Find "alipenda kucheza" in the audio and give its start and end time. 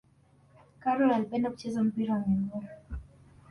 1.13-1.83